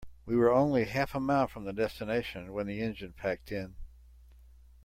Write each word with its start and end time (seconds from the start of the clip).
We 0.25 0.35
were 0.35 0.51
only 0.51 0.85
half 0.85 1.13
a 1.13 1.19
mile 1.19 1.45
from 1.47 1.65
the 1.65 1.73
destination 1.73 2.53
when 2.53 2.65
the 2.65 2.81
engine 2.81 3.13
packed 3.13 3.51
in. 3.51 3.75